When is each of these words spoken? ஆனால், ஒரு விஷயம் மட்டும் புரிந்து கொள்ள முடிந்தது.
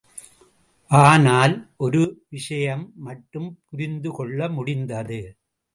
ஆனால், 0.91 1.53
ஒரு 1.77 2.01
விஷயம் 2.29 2.91
மட்டும் 2.95 3.59
புரிந்து 3.69 4.11
கொள்ள 4.11 4.49
முடிந்தது. 4.49 5.21